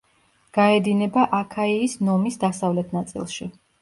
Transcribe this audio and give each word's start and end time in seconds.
გაედინება 0.57 1.27
აქაიის 1.41 1.93
ნომის 2.09 2.41
დასავლეთ 2.45 2.97
ნაწილში. 2.99 3.49